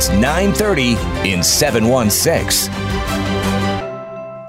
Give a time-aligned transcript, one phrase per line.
[0.00, 0.92] It's 930
[1.30, 2.72] in 716.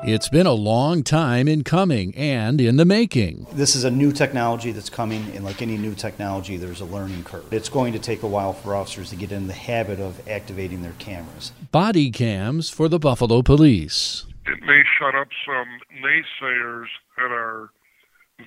[0.10, 3.48] It's been a long time in coming and in the making.
[3.52, 7.26] This is a new technology that's coming, and like any new technology, there's a learning
[7.26, 7.52] curve.
[7.52, 10.84] It's going to take a while for officers to get in the habit of activating
[10.84, 11.52] their cameras.
[11.74, 14.26] Body cams for the Buffalo Police.
[14.46, 15.68] It may shut up some
[16.02, 17.72] naysayers that are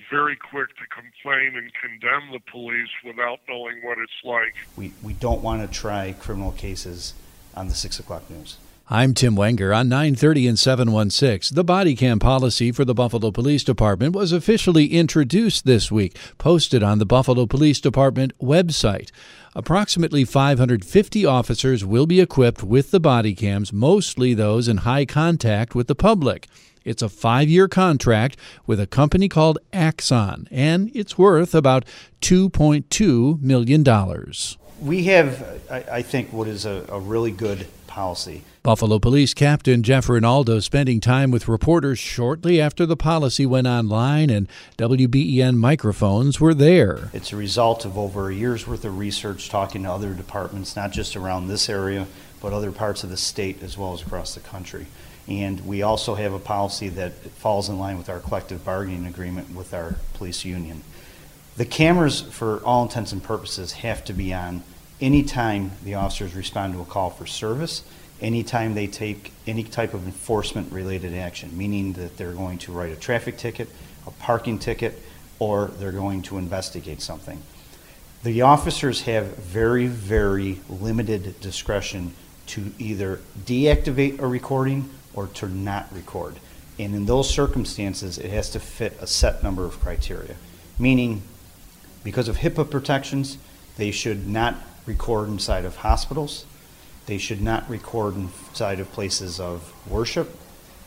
[0.09, 4.55] very quick to complain and condemn the police without knowing what it's like.
[4.75, 7.13] We, we don't want to try criminal cases
[7.55, 8.57] on the 6 o'clock news.
[8.87, 11.55] I'm Tim Wenger on 930 and 716.
[11.55, 16.83] The body cam policy for the Buffalo Police Department was officially introduced this week, posted
[16.83, 19.09] on the Buffalo Police Department website.
[19.55, 25.73] Approximately 550 officers will be equipped with the body cams, mostly those in high contact
[25.73, 26.47] with the public.
[26.85, 31.83] It's a five year contract with a company called Axon, and it's worth about
[32.21, 33.83] $2.2 million.
[34.79, 38.43] We have, I, think, what is a, a really good policy.
[38.61, 44.29] Buffalo Police Captain Jeff Rinaldo spending time with reporters shortly after the policy went online
[44.29, 44.47] and
[44.77, 47.09] WBEN microphones were there.
[47.13, 50.91] It's a result of over a year's worth of research talking to other departments, not
[50.91, 52.07] just around this area,
[52.41, 54.87] but other parts of the state as well as across the country.
[55.27, 59.55] And we also have a policy that falls in line with our collective bargaining agreement
[59.55, 60.83] with our police union.
[61.57, 64.63] The cameras, for all intents and purposes, have to be on
[65.01, 67.83] anytime the officers respond to a call for service,
[68.21, 72.91] anytime they take any type of enforcement related action, meaning that they're going to write
[72.91, 73.67] a traffic ticket,
[74.05, 75.01] a parking ticket,
[75.39, 77.41] or they're going to investigate something.
[78.23, 82.13] The officers have very, very limited discretion
[82.47, 86.35] to either deactivate a recording or to not record.
[86.77, 90.35] And in those circumstances, it has to fit a set number of criteria.
[90.77, 91.21] Meaning,
[92.03, 93.37] because of HIPAA protections,
[93.77, 96.45] they should not record inside of hospitals.
[97.05, 100.37] They should not record inside of places of worship,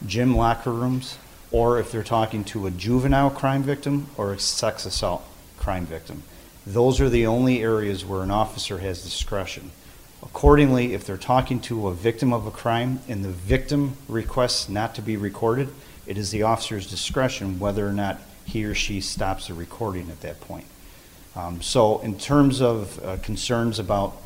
[0.06, 1.18] gym locker rooms,
[1.50, 5.24] or if they're talking to a juvenile crime victim or a sex assault
[5.56, 6.22] crime victim.
[6.66, 9.70] Those are the only areas where an officer has discretion.
[10.22, 14.94] Accordingly, if they're talking to a victim of a crime and the victim requests not
[14.96, 15.68] to be recorded,
[16.06, 20.20] it is the officer's discretion whether or not he or she stops the recording at
[20.22, 20.66] that point.
[21.36, 24.16] Um, so, in terms of uh, concerns about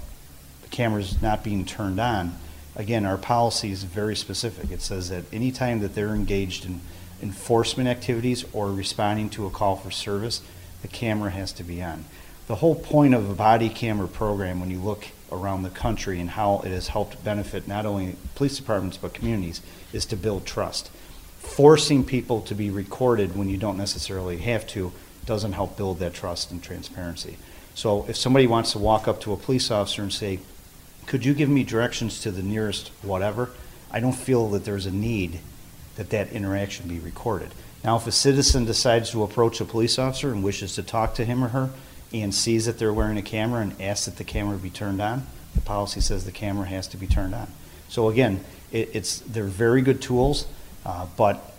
[0.63, 2.37] the cameras not being turned on,
[2.75, 4.71] again, our policy is very specific.
[4.71, 6.81] It says that anytime that they're engaged in
[7.23, 10.41] enforcement activities or responding to a call for service,
[10.81, 12.05] the camera has to be on.
[12.47, 16.31] The whole point of a body camera program, when you look around the country and
[16.31, 19.61] how it has helped benefit not only police departments but communities,
[19.93, 20.91] is to build trust.
[21.39, 24.93] Forcing people to be recorded when you don't necessarily have to
[25.27, 27.37] doesn't help build that trust and transparency.
[27.75, 30.41] So if somebody wants to walk up to a police officer and say,
[31.07, 33.51] could you give me directions to the nearest whatever,
[33.91, 35.41] I don't feel that there's a need
[35.97, 37.51] that that interaction be recorded.
[37.85, 41.25] Now, if a citizen decides to approach a police officer and wishes to talk to
[41.25, 41.71] him or her
[42.13, 45.27] and sees that they're wearing a camera and asks that the camera be turned on,
[45.55, 47.49] the policy says the camera has to be turned on.
[47.89, 50.47] So again, it, it's they're very good tools,
[50.85, 51.53] uh, but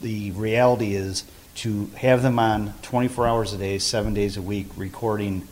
[0.00, 1.24] the reality is
[1.56, 5.46] to have them on 24 hours a day, seven days a week, recording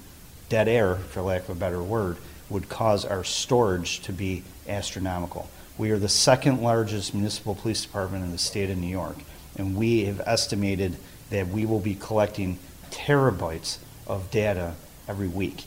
[0.49, 2.16] dead air, for lack of a better word,
[2.49, 5.49] would cause our storage to be astronomical.
[5.76, 9.16] We are the second largest municipal police department in the state of New York,
[9.56, 10.97] and we have estimated
[11.31, 12.59] that we will be collecting
[12.91, 14.75] terabytes of data
[15.09, 15.65] every week.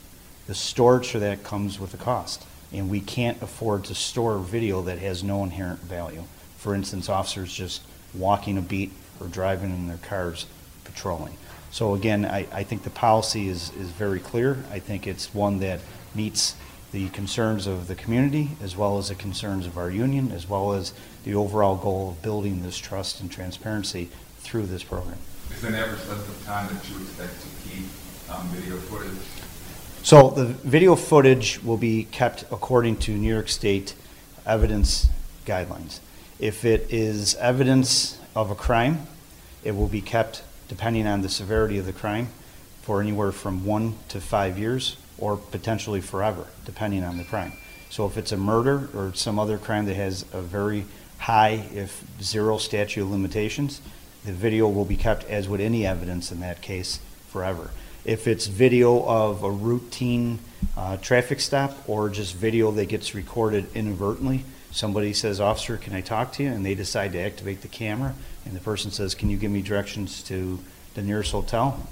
[0.47, 4.81] The storage for that comes with a cost, and we can't afford to store video
[4.81, 6.23] that has no inherent value.
[6.57, 7.81] For instance, officers just
[8.13, 10.45] walking a beat or driving in their cars
[10.83, 11.37] patrolling.
[11.71, 14.63] So again, I, I think the policy is, is very clear.
[14.71, 15.79] I think it's one that
[16.13, 16.55] meets
[16.91, 20.73] the concerns of the community as well as the concerns of our union as well
[20.73, 25.17] as the overall goal of building this trust and transparency through this program.
[25.51, 27.85] Is there an average length of time that you expect to keep
[28.33, 29.17] um, video footage?
[30.03, 33.95] So the video footage will be kept according to New York State
[34.45, 35.07] evidence
[35.45, 35.99] guidelines.
[36.39, 39.07] If it is evidence of a crime,
[39.63, 42.29] it will be kept, depending on the severity of the crime,
[42.81, 47.53] for anywhere from one to five years or potentially forever, depending on the crime.
[47.89, 50.85] So if it's a murder or some other crime that has a very
[51.19, 53.79] high, if zero statute of limitations,
[54.25, 57.71] the video will be kept, as would any evidence in that case, forever.
[58.05, 60.39] If it's video of a routine
[60.75, 66.01] uh, traffic stop or just video that gets recorded inadvertently, somebody says, Officer, can I
[66.01, 66.49] talk to you?
[66.49, 68.13] And they decide to activate the camera,
[68.45, 70.59] and the person says, Can you give me directions to
[70.95, 71.87] the nearest hotel?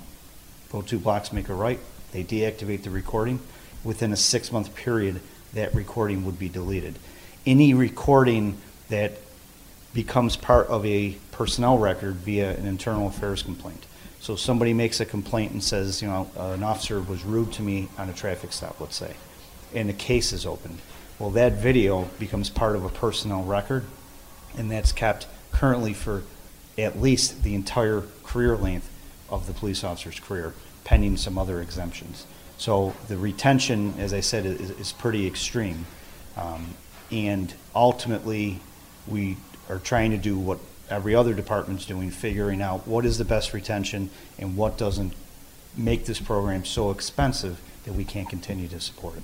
[0.70, 1.80] Go two blocks, make a right.
[2.12, 3.40] They deactivate the recording.
[3.86, 5.22] Within a six month period,
[5.54, 7.00] that recording would be deleted.
[7.46, 8.58] Any recording
[8.90, 9.14] that
[9.94, 13.86] becomes part of a personnel record via an internal affairs complaint.
[14.22, 17.90] So somebody makes a complaint and says, you know, an officer was rude to me
[17.98, 19.16] on a traffic stop, let's say,
[19.74, 20.78] and the case is opened.
[21.18, 23.84] Well, that video becomes part of a personnel record,
[24.56, 26.22] and that's kept currently for
[26.78, 28.88] at least the entire career length
[29.28, 30.54] of the police officer's career,
[30.84, 32.28] pending some other exemptions.
[32.60, 35.88] So the retention, as I said, is, is pretty extreme.
[36.38, 36.76] Um,
[37.12, 38.60] and ultimately,
[39.08, 39.38] we
[39.68, 40.60] are trying to do what
[40.92, 45.14] every other department's doing, figuring out what is the best retention and what doesn't
[45.76, 49.24] make this program so expensive that we can't continue to support it.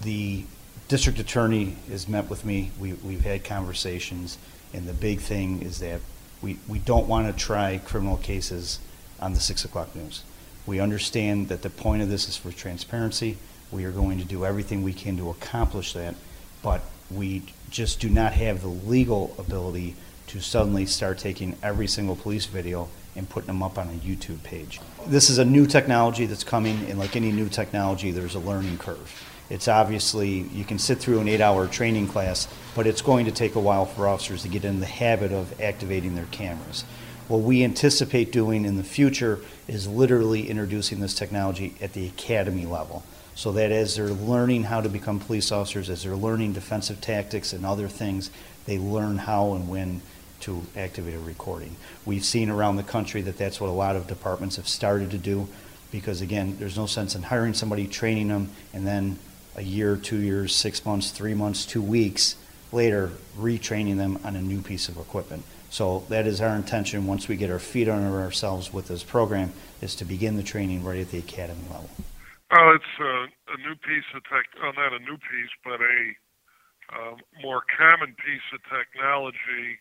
[0.00, 0.44] The
[0.88, 2.70] district attorney has met with me.
[2.80, 4.38] We, we've had conversations,
[4.72, 6.00] and the big thing is that
[6.42, 8.78] we, we don't want to try criminal cases
[9.20, 10.22] on the six o'clock news.
[10.66, 13.36] We understand that the point of this is for transparency.
[13.70, 16.14] We are going to do everything we can to accomplish that,
[16.62, 16.80] but
[17.10, 19.94] we just do not have the legal ability
[20.30, 24.40] to suddenly start taking every single police video and putting them up on a YouTube
[24.44, 24.80] page.
[25.06, 28.78] This is a new technology that's coming, and like any new technology, there's a learning
[28.78, 29.12] curve.
[29.50, 32.46] It's obviously, you can sit through an eight hour training class,
[32.76, 35.60] but it's going to take a while for officers to get in the habit of
[35.60, 36.84] activating their cameras.
[37.26, 42.66] What we anticipate doing in the future is literally introducing this technology at the academy
[42.66, 43.02] level
[43.34, 47.52] so that as they're learning how to become police officers, as they're learning defensive tactics
[47.52, 48.30] and other things,
[48.66, 50.02] they learn how and when
[50.40, 51.76] to activate a recording.
[52.04, 55.18] We've seen around the country that that's what a lot of departments have started to
[55.18, 55.48] do
[55.90, 59.18] because, again, there's no sense in hiring somebody, training them, and then
[59.56, 62.36] a year, two years, six months, three months, two weeks
[62.72, 65.42] later, retraining them on a new piece of equipment.
[65.70, 69.52] So that is our intention once we get our feet under ourselves with this program
[69.80, 71.90] is to begin the training right at the academy level.
[72.52, 74.46] Oh, it's a, a new piece of tech.
[74.62, 76.14] Oh, not a new piece, but a
[76.98, 79.78] um, more common piece of technology.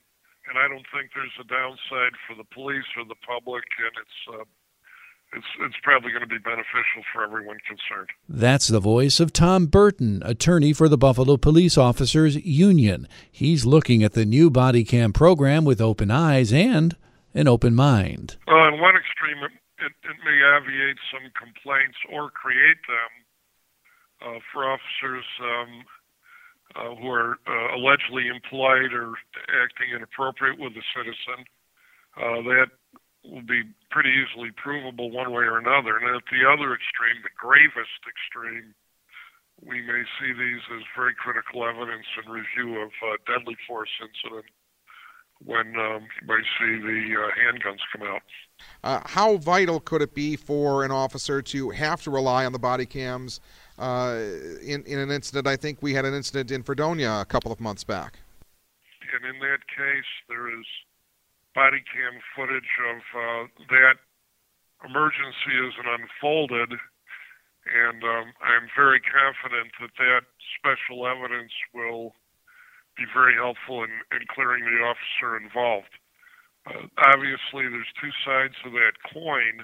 [0.47, 4.39] And I don't think there's a downside for the police or the public, and it's
[4.39, 4.45] uh,
[5.33, 8.09] it's it's probably going to be beneficial for everyone concerned.
[8.27, 13.07] That's the voice of Tom Burton, attorney for the Buffalo Police Officers Union.
[13.31, 16.95] He's looking at the new body cam program with open eyes and
[17.33, 18.37] an open mind.
[18.47, 19.51] Well, in one extreme, it,
[19.85, 23.11] it, it may obviate some complaints or create them
[24.25, 25.83] uh, for officers um,
[26.75, 29.13] uh, who are uh, allegedly impolite or
[29.63, 31.45] acting inappropriate with a citizen.
[32.17, 32.69] Uh, that
[33.23, 35.97] will be pretty easily provable one way or another.
[35.97, 38.73] And at the other extreme, the gravest extreme,
[39.61, 44.47] we may see these as very critical evidence in review of uh, deadly force incident
[45.45, 48.21] when um, you might see the uh, handguns come out.
[48.83, 52.59] Uh, how vital could it be for an officer to have to rely on the
[52.59, 53.39] body cams?
[53.77, 54.19] Uh,
[54.61, 57.61] in, in an incident, I think we had an incident in Fredonia a couple of
[57.61, 58.19] months back.
[59.13, 60.65] And in that case, there is
[61.55, 63.95] body cam footage of uh, that
[64.85, 70.21] emergency as it unfolded, and um, I'm very confident that that
[70.57, 72.13] special evidence will
[72.99, 75.95] be very helpful in, in clearing the officer involved.
[76.67, 79.63] Uh, obviously, there's two sides to that coin,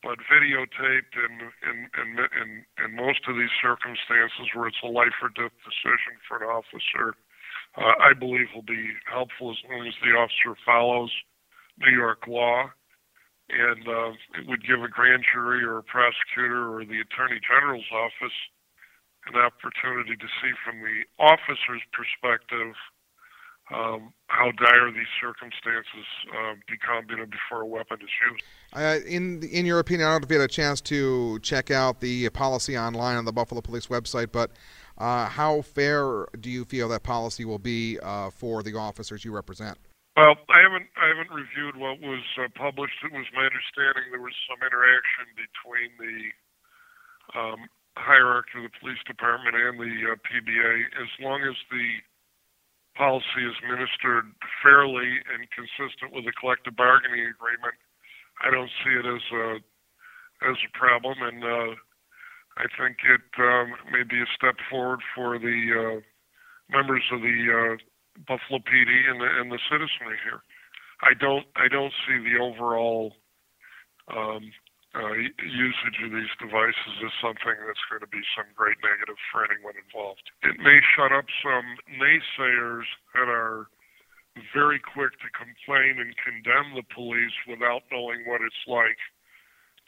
[0.00, 2.48] but videotaped in, in, in, in,
[2.80, 7.12] in most of these circumstances where it's a life or death decision for an officer,
[7.76, 11.12] uh, I believe will be helpful as long as the officer follows
[11.78, 12.72] New York law.
[13.50, 17.90] And uh, it would give a grand jury or a prosecutor or the attorney general's
[17.92, 18.38] office
[19.26, 22.74] an opportunity to see from the officer's perspective
[23.72, 28.44] um, how dire these circumstances uh, become you know, before a weapon is used.
[28.72, 31.70] Uh, in in your opinion, I don't know if you had a chance to check
[31.70, 34.50] out the policy online on the Buffalo Police website, but
[34.98, 39.32] uh, how fair do you feel that policy will be uh, for the officers you
[39.32, 39.78] represent?
[40.16, 42.98] Well, I haven't I haven't reviewed what was uh, published.
[43.04, 47.60] It was my understanding there was some interaction between the um,
[47.96, 50.74] hierarchy of the police department and the uh, PBA.
[51.00, 51.86] As long as the
[52.96, 54.30] policy is ministered
[54.62, 57.76] fairly and consistent with the collective bargaining agreement,
[58.42, 59.46] I don't see it as a
[60.48, 61.16] as a problem.
[61.20, 61.72] And uh,
[62.56, 65.98] I think it um, may be a step forward for the uh,
[66.72, 67.76] members of the uh,
[68.26, 70.42] Buffalo PD and the, and the citizenry here.
[71.02, 73.14] I don't I don't see the overall
[74.08, 74.52] um,
[74.90, 79.46] uh, usage of these devices is something that's going to be some great negative for
[79.46, 80.26] anyone involved.
[80.42, 83.70] It may shut up some naysayers that are
[84.50, 88.98] very quick to complain and condemn the police without knowing what it's like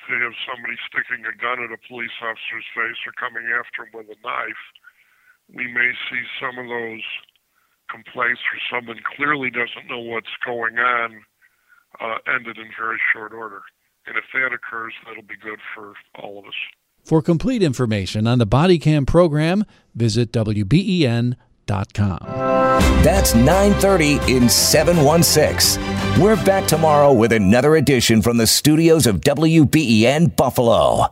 [0.06, 3.94] to have somebody sticking a gun at a police officer's face or coming after him
[3.94, 4.64] with a knife.
[5.50, 7.06] we may see some of those
[7.90, 11.22] complaints where someone clearly doesn't know what's going on
[12.00, 13.62] uh, ended in very short order.
[14.06, 16.54] And if that occurs, that'll be good for all of us.
[17.04, 22.18] For complete information on the body cam program, visit WBEN.com.
[23.02, 25.82] That's 930 in 716.
[26.20, 31.06] We're back tomorrow with another edition from the studios of WBEN Buffalo.